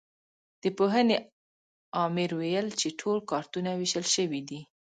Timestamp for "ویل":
2.39-2.67